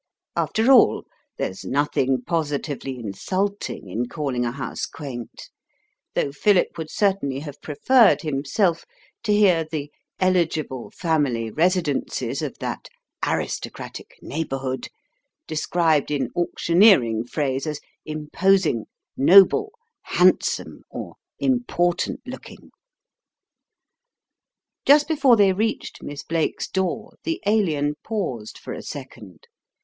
[0.35, 1.03] After all,
[1.37, 5.51] there's nothing positively insulting in calling a house quaint,
[6.15, 8.83] though Philip would certainly have preferred, himself,
[9.21, 12.89] to hear the Eligible Family Residences of that
[13.23, 14.87] Aristocratic Neighbourhood
[15.45, 19.71] described in auctioneering phrase as "imposing," "noble,"
[20.01, 22.71] "handsome," or "important looking."
[24.83, 29.45] Just before they reached Miss Blake's door, the Alien paused for a second.